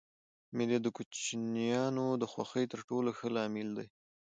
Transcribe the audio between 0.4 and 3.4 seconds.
مېلې د کوچنيانو د خوښۍ تر ټولو ښه